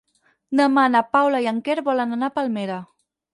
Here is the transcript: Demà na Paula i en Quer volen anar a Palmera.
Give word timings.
Demà 0.61 0.85
na 0.93 1.01
Paula 1.17 1.41
i 1.45 1.49
en 1.51 1.59
Quer 1.69 1.75
volen 1.91 2.17
anar 2.19 2.31
a 2.33 2.37
Palmera. 2.39 2.81